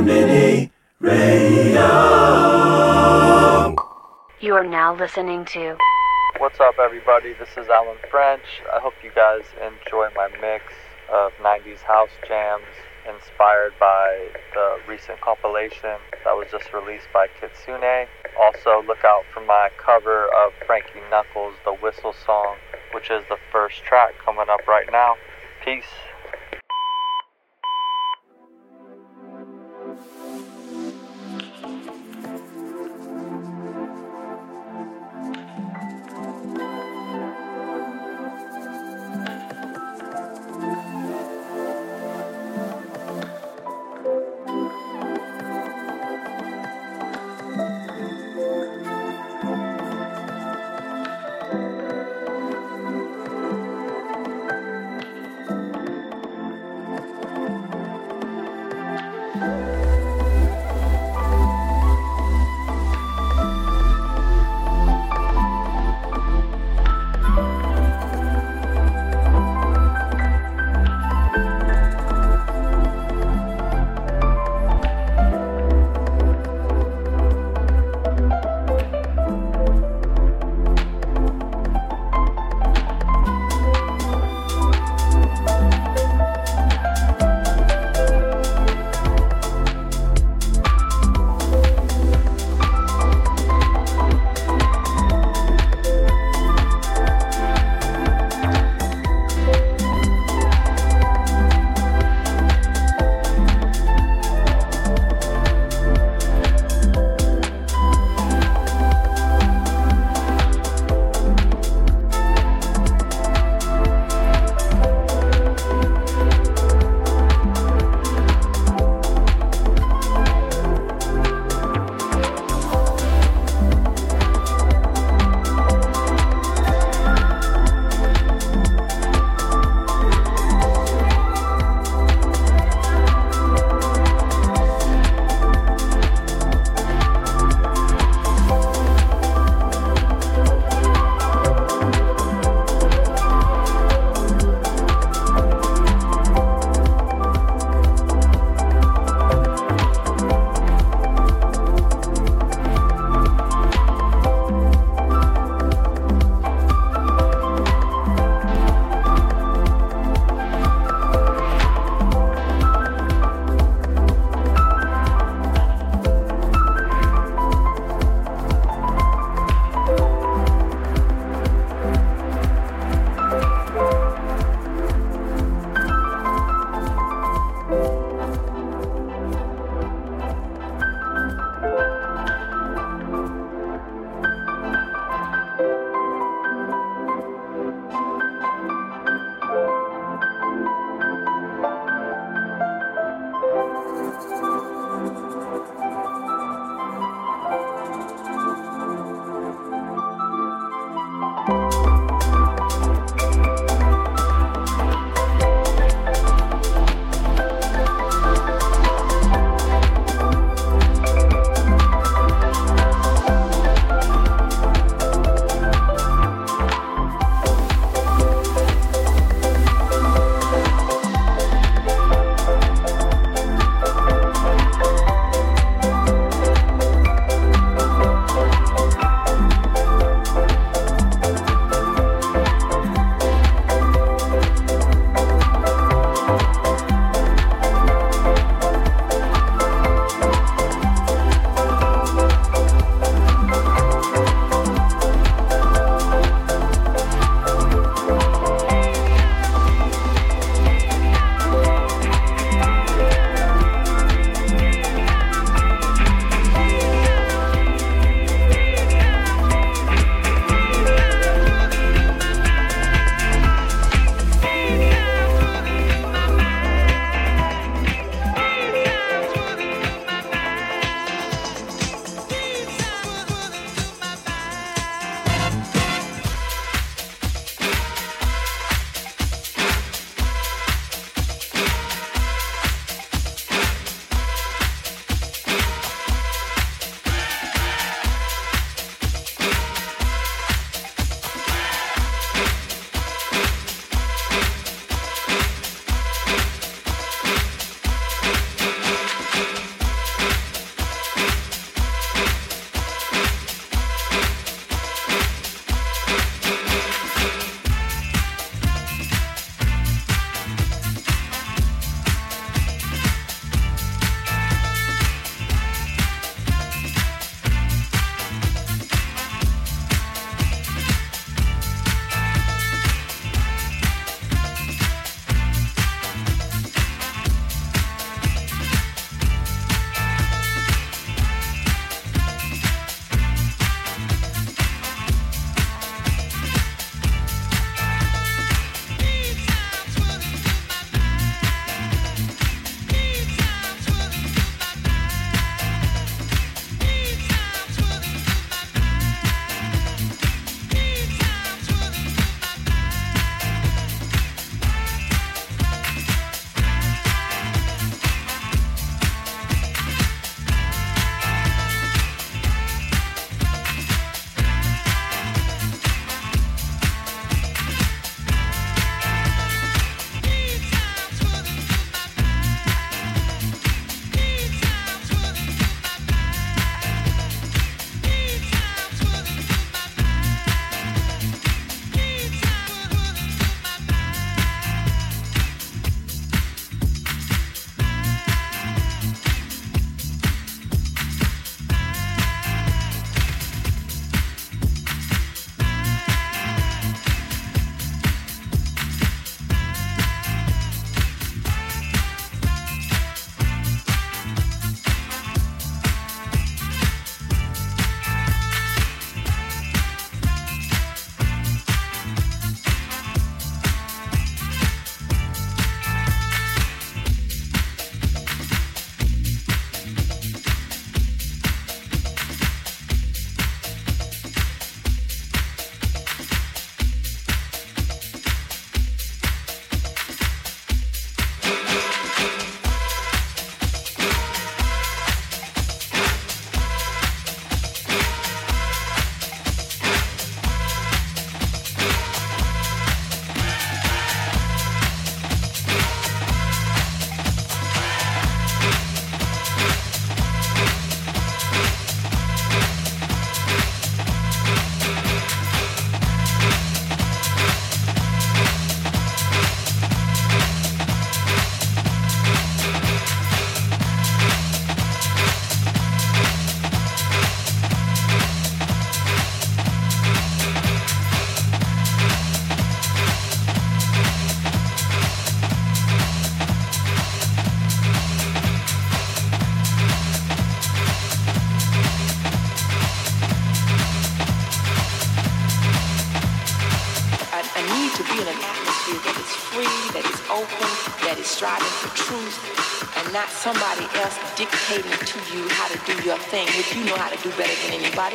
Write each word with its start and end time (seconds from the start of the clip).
Mini 0.00 0.70
Radio. 1.00 1.86
You 4.40 4.54
are 4.54 4.64
now 4.64 4.94
listening 4.94 5.44
to 5.46 5.76
What's 6.38 6.60
up, 6.60 6.78
everybody? 6.78 7.32
This 7.32 7.48
is 7.56 7.68
Allen 7.70 7.96
French. 8.10 8.44
I 8.70 8.78
hope 8.78 8.92
you 9.02 9.10
guys 9.14 9.44
enjoy 9.56 10.08
my 10.14 10.28
mix 10.38 10.64
of 11.10 11.32
90s 11.42 11.80
house 11.80 12.10
jams 12.28 12.66
inspired 13.08 13.72
by 13.80 14.28
the 14.52 14.76
recent 14.86 15.18
compilation 15.22 15.96
that 16.24 16.36
was 16.36 16.48
just 16.50 16.74
released 16.74 17.06
by 17.14 17.28
Kitsuné. 17.40 18.06
Also, 18.38 18.82
look 18.86 19.02
out 19.02 19.24
for 19.32 19.40
my 19.46 19.70
cover 19.78 20.26
of 20.44 20.52
Frankie 20.66 21.00
Knuckles' 21.10 21.54
The 21.64 21.72
Whistle 21.72 22.12
Song, 22.12 22.56
which 22.92 23.10
is 23.10 23.24
the 23.30 23.38
first 23.50 23.82
track 23.84 24.12
coming 24.22 24.50
up 24.50 24.66
right 24.68 24.88
now. 24.92 25.16
Peace. 25.64 25.88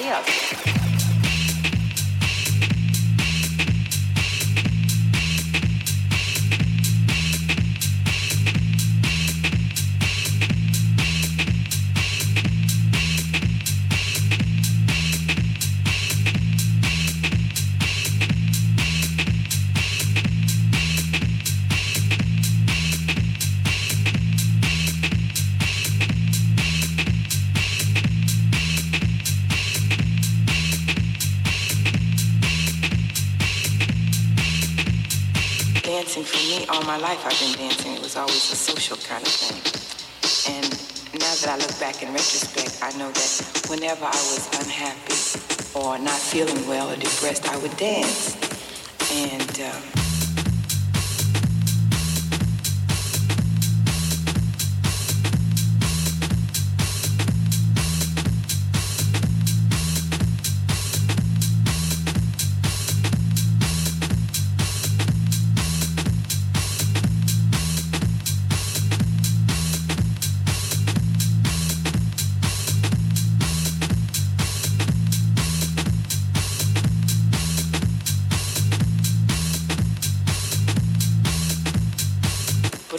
Than 0.01 0.40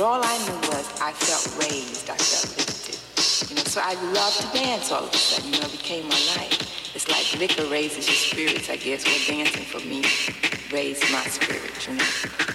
all 0.03 0.21
I 0.23 0.39
knew 0.39 0.69
was 0.69 1.01
I 1.01 1.13
felt 1.13 1.47
raised, 1.59 2.11
I 2.11 2.17
felt 2.17 2.57
lifted. 2.59 3.51
You 3.51 3.57
know, 3.57 3.63
so 3.63 3.81
I 3.83 3.95
loved 4.13 4.41
to 4.41 4.59
dance 4.59 4.91
all 4.91 5.05
of 5.05 5.13
a 5.13 5.17
sudden, 5.17 5.53
you 5.53 5.61
know, 5.61 5.67
it 5.67 5.73
became 5.73 6.05
my 6.05 6.21
life. 6.37 6.95
It's 6.95 7.09
like 7.09 7.39
liquor 7.39 7.71
raises 7.71 8.07
your 8.07 8.17
spirits, 8.17 8.69
I 8.69 8.77
guess. 8.77 9.05
Well, 9.05 9.19
dancing 9.27 9.65
for 9.65 9.81
me 9.87 10.03
raised 10.73 11.03
my 11.13 11.23
spirit, 11.25 11.89
you 11.89 11.95
know. 11.95 12.52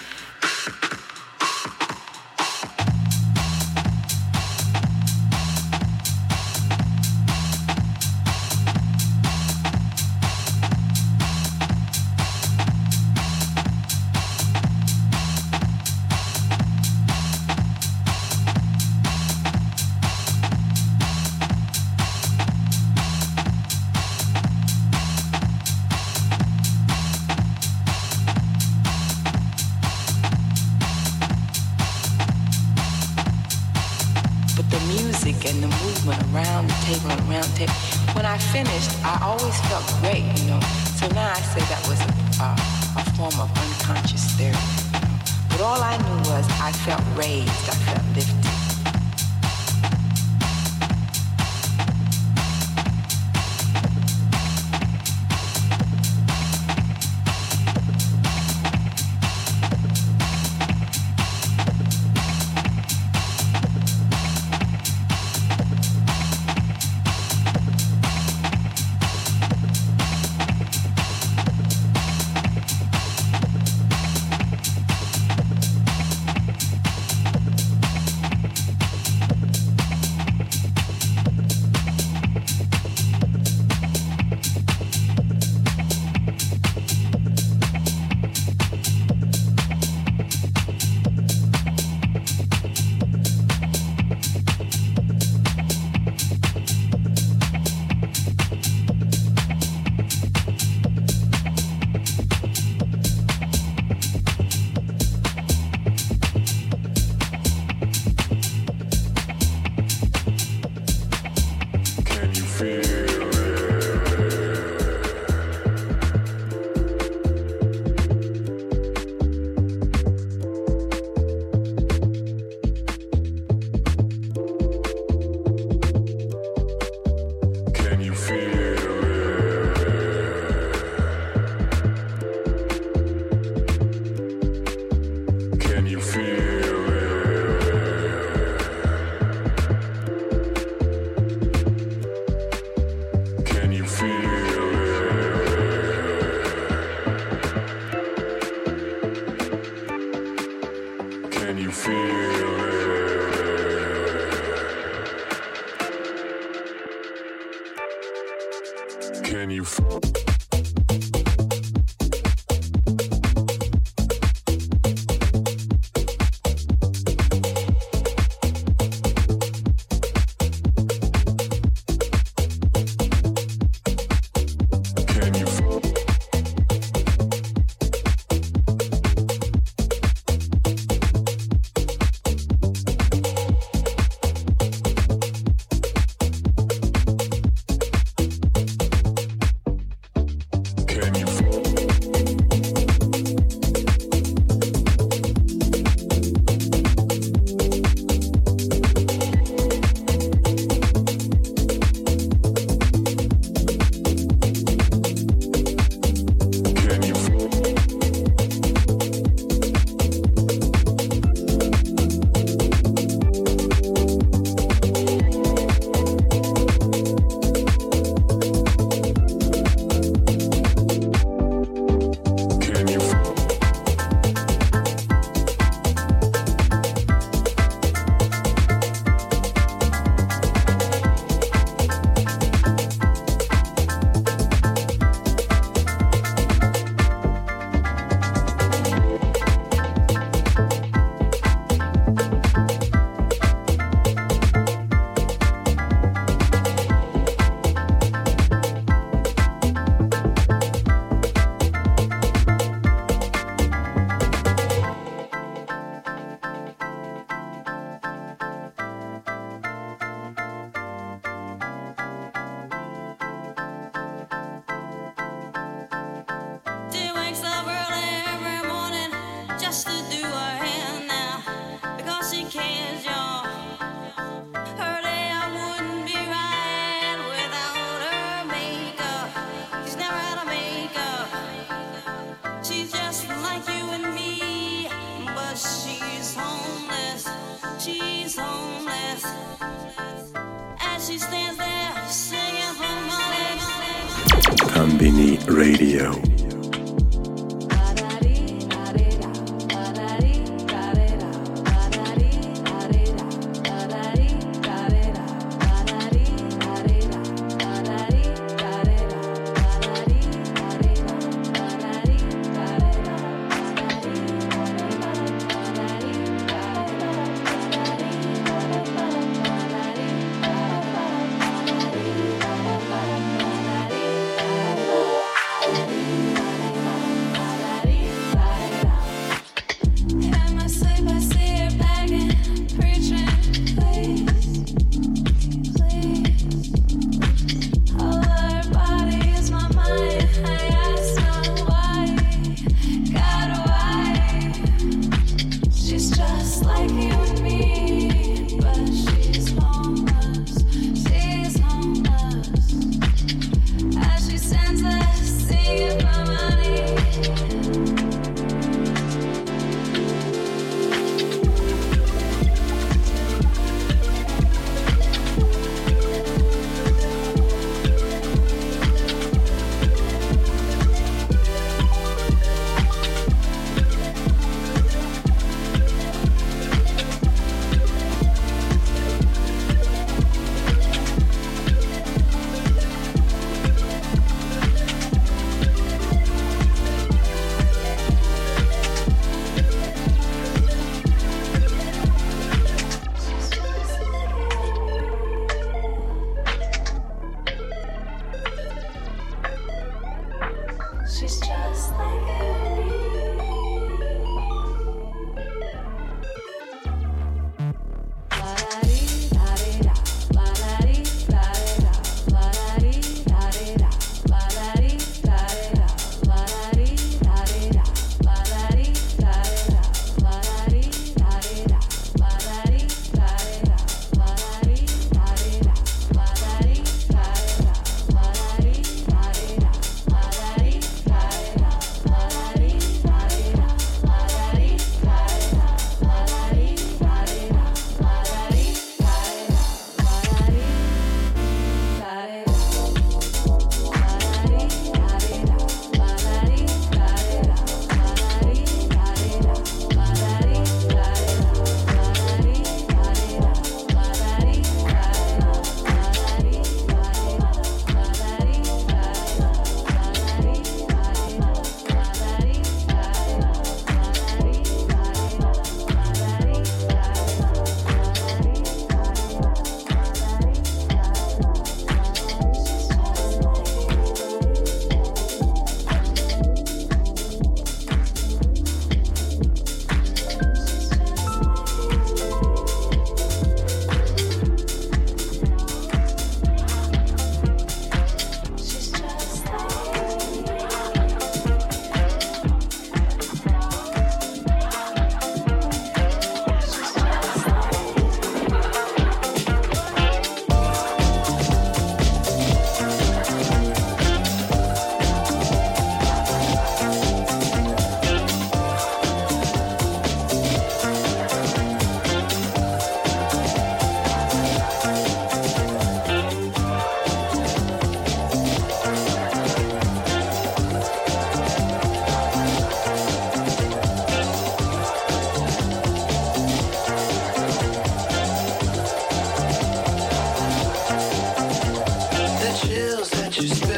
just 533.39 533.76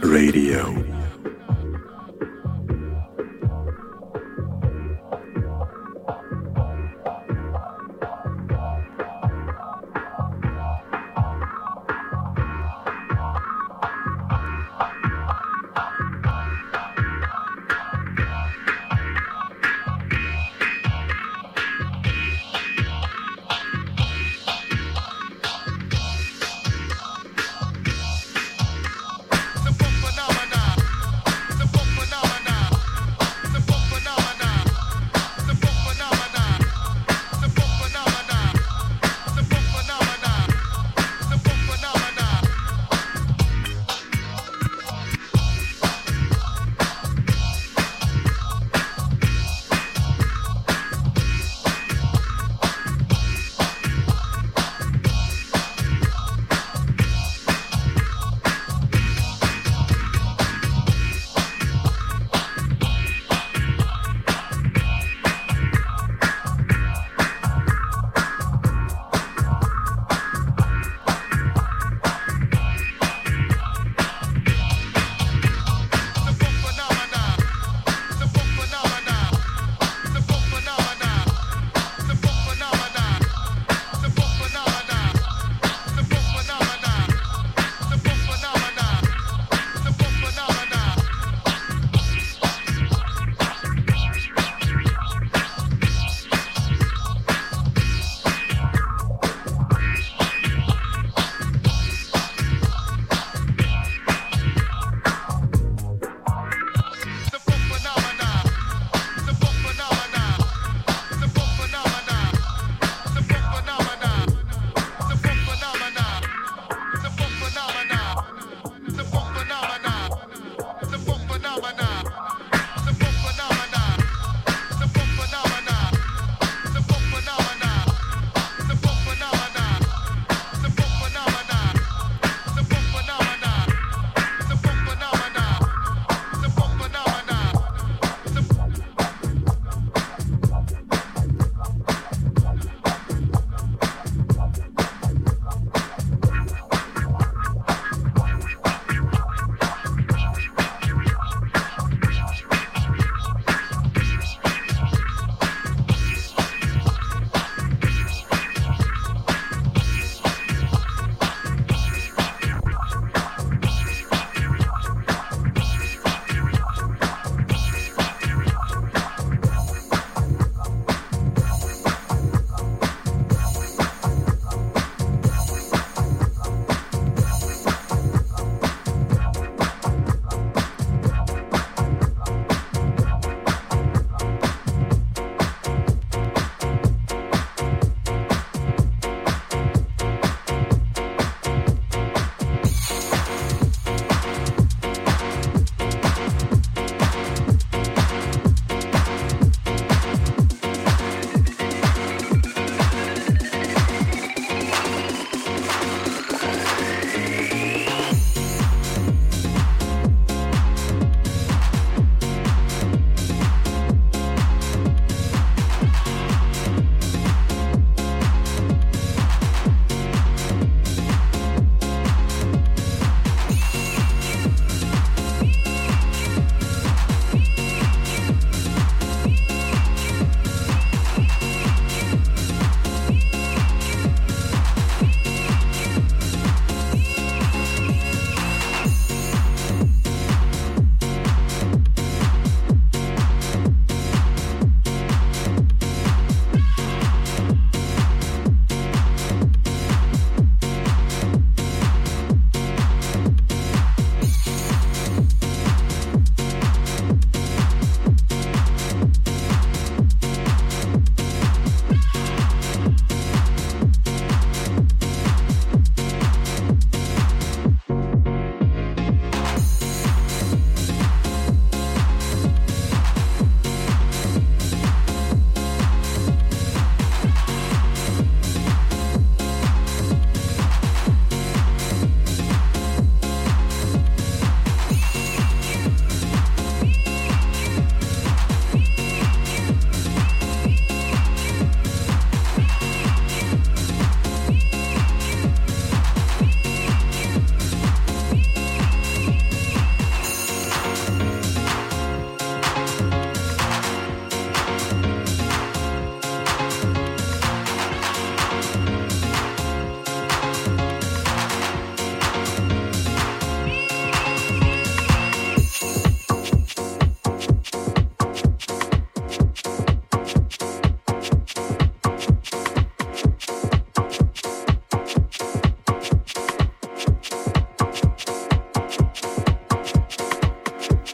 Radio. 0.00 1.01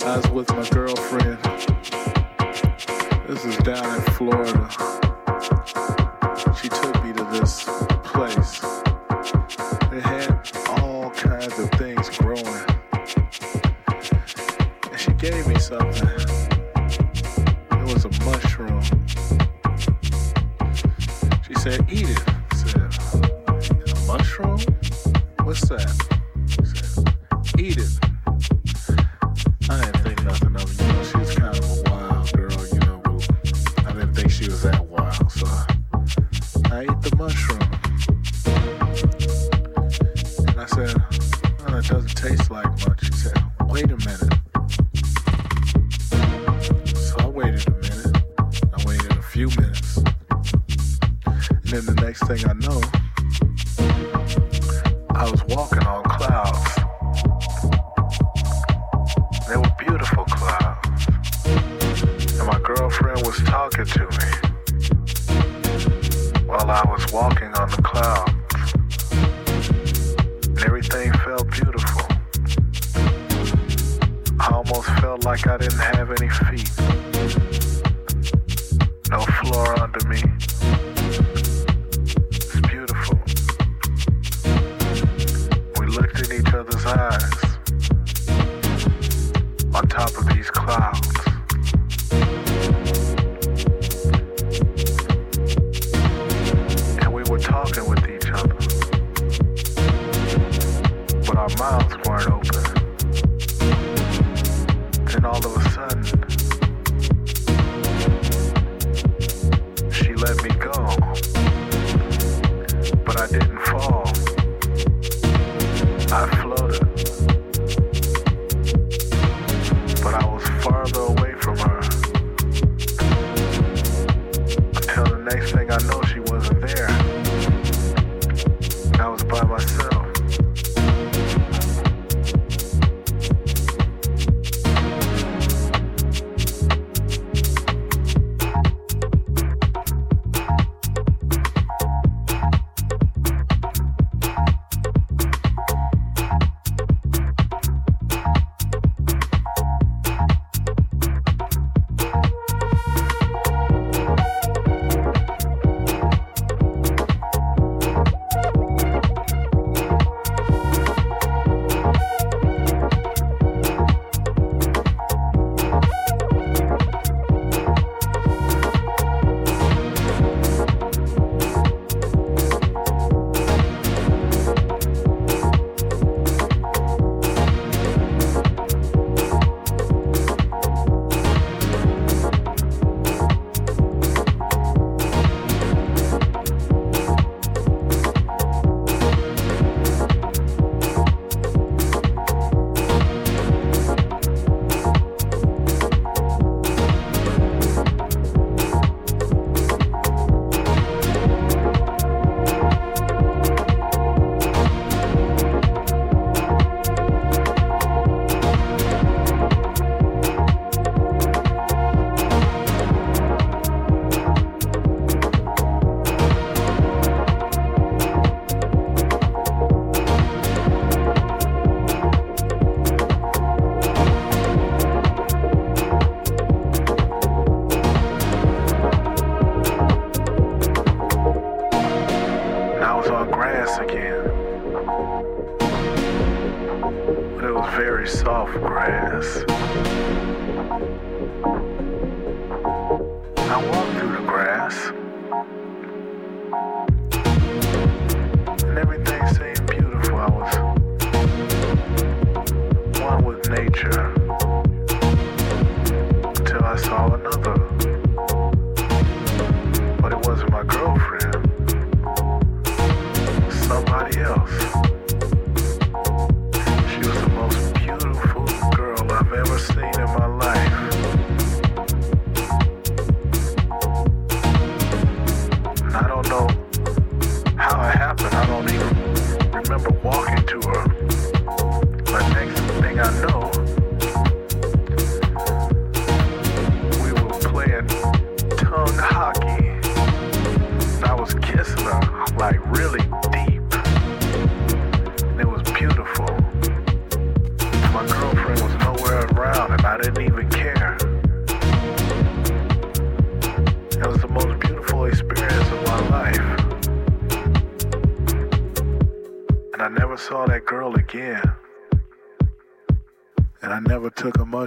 I 0.08 0.16
was 0.16 0.30
with 0.30 0.48
my 0.48 0.66
girlfriend. 0.70 1.38
This 3.26 3.44
is 3.44 3.58
down 3.58 3.96
in 3.96 4.02
Florida. 4.14 5.07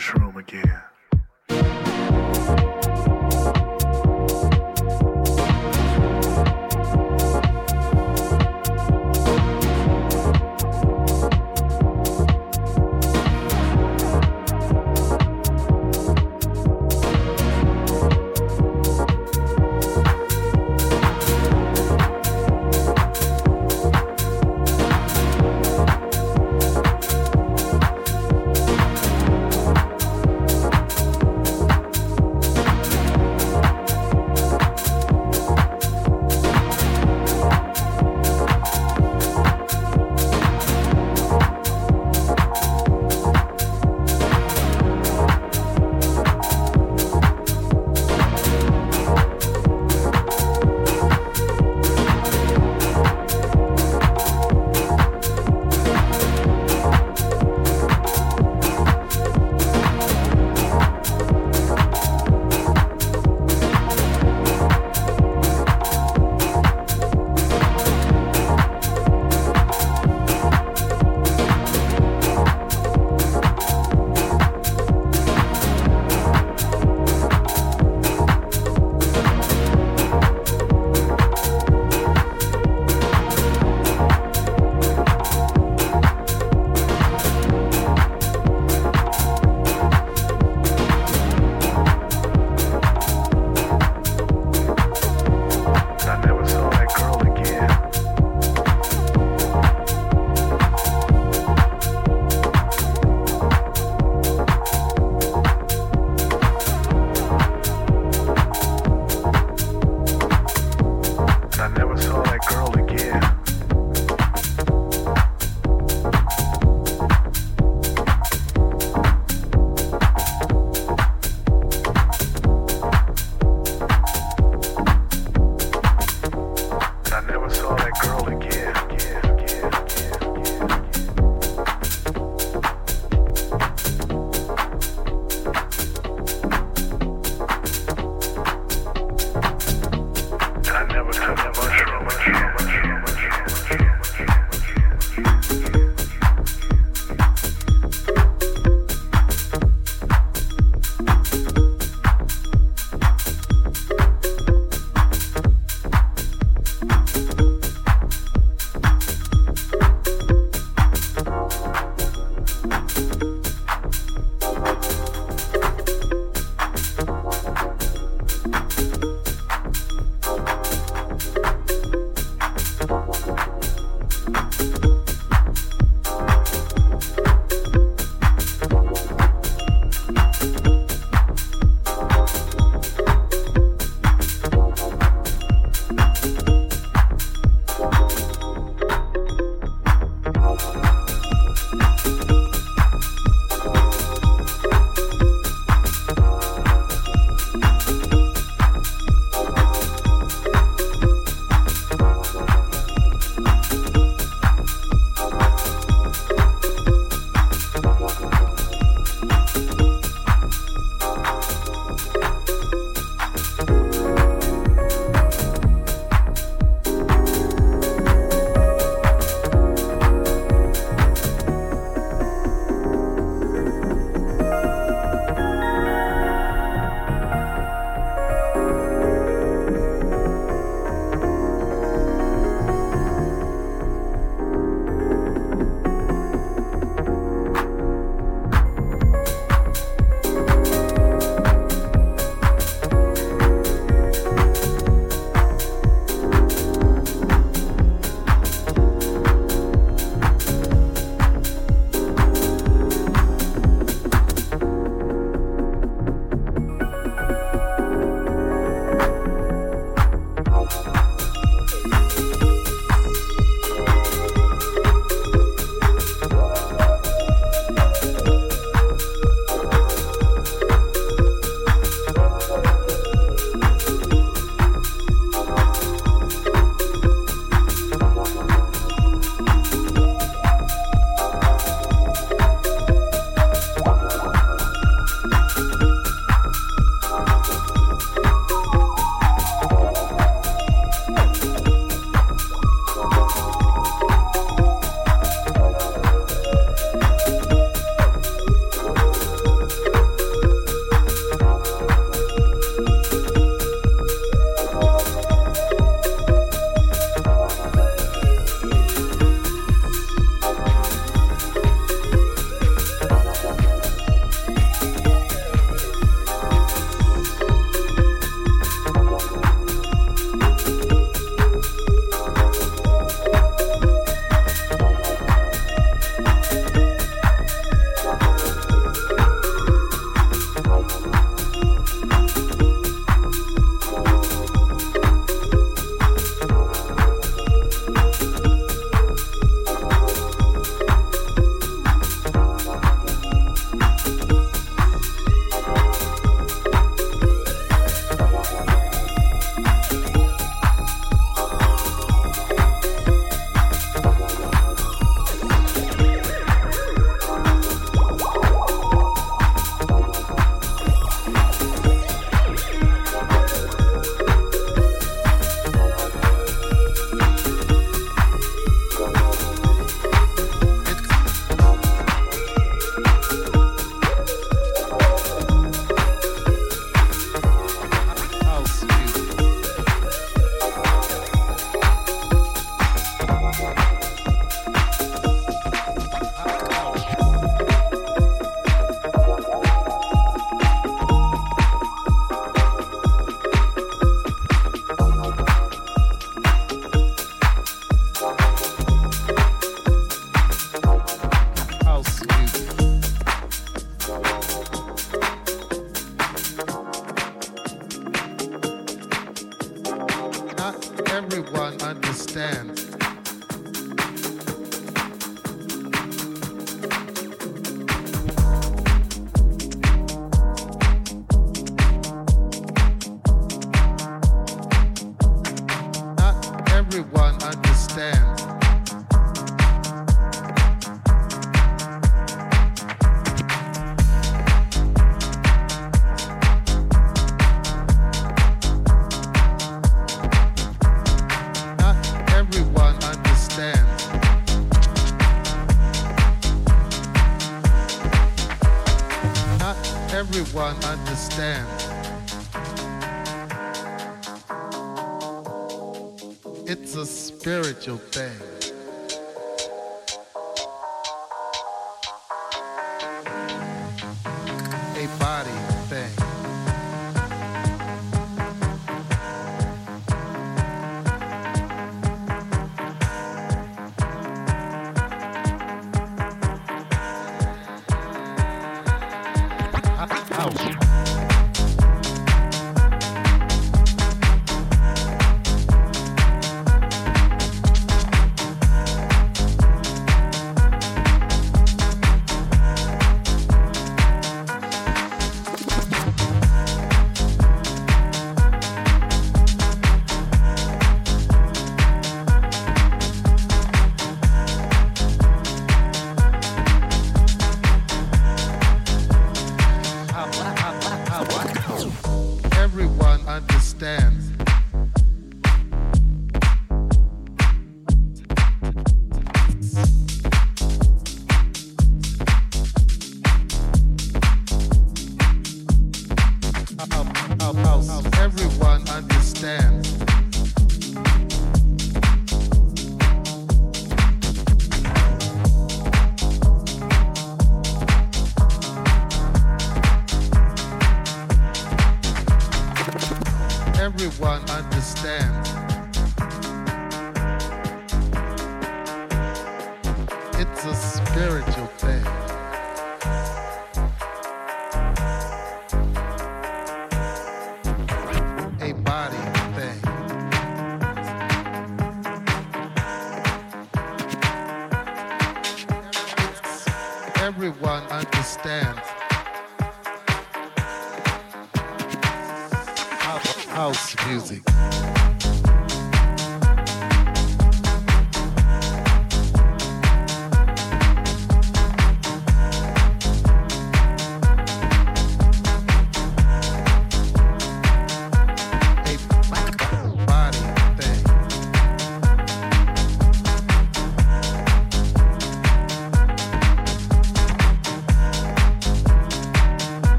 Mushroom 0.00 0.29